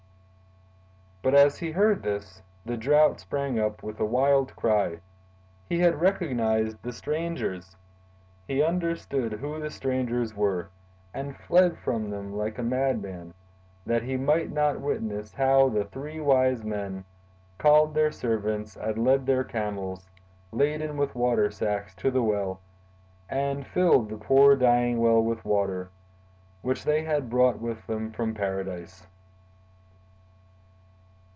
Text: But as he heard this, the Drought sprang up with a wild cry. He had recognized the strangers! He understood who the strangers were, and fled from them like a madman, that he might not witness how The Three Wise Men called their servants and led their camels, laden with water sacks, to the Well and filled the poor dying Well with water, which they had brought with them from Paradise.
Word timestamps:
But 1.23 1.35
as 1.35 1.59
he 1.59 1.69
heard 1.69 2.01
this, 2.01 2.41
the 2.65 2.75
Drought 2.75 3.19
sprang 3.19 3.59
up 3.59 3.83
with 3.83 3.99
a 3.99 4.05
wild 4.05 4.55
cry. 4.55 5.01
He 5.69 5.77
had 5.77 6.01
recognized 6.01 6.81
the 6.81 6.91
strangers! 6.91 7.75
He 8.47 8.63
understood 8.63 9.33
who 9.33 9.59
the 9.61 9.69
strangers 9.69 10.35
were, 10.35 10.69
and 11.13 11.37
fled 11.37 11.77
from 11.77 12.09
them 12.09 12.35
like 12.35 12.57
a 12.57 12.63
madman, 12.63 13.35
that 13.85 14.01
he 14.01 14.17
might 14.17 14.51
not 14.51 14.81
witness 14.81 15.31
how 15.35 15.69
The 15.69 15.85
Three 15.85 16.19
Wise 16.19 16.63
Men 16.63 17.05
called 17.59 17.93
their 17.93 18.11
servants 18.11 18.75
and 18.75 19.05
led 19.05 19.27
their 19.27 19.43
camels, 19.43 20.09
laden 20.51 20.97
with 20.97 21.13
water 21.13 21.51
sacks, 21.51 21.93
to 21.97 22.09
the 22.09 22.23
Well 22.23 22.61
and 23.29 23.67
filled 23.67 24.09
the 24.09 24.17
poor 24.17 24.55
dying 24.55 24.99
Well 24.99 25.21
with 25.21 25.45
water, 25.45 25.91
which 26.63 26.83
they 26.83 27.03
had 27.03 27.29
brought 27.29 27.59
with 27.59 27.85
them 27.85 28.11
from 28.11 28.33
Paradise. 28.33 29.05